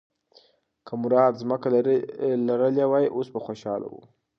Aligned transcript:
که 0.85 0.93
مراد 1.01 1.33
ځمکه 1.41 1.67
لرلی 2.47 2.85
وای، 2.91 3.05
اوس 3.15 3.27
به 3.33 3.39
خوشاله 3.45 3.87
و. 3.91 3.95